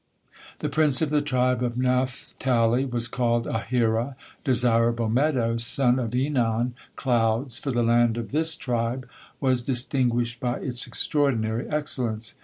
[0.57, 6.71] The prince of the tribe of Naphtali was called Ahira, "desirable meadow," son of Enan,
[6.95, 9.07] "clouds;" for the land of this tribe
[9.39, 12.33] was distinguished by its extraordinary excellence.